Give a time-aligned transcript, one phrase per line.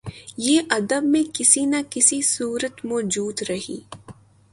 [0.37, 3.79] یہ ادب میں کسی نہ کسی صورت موجود رہی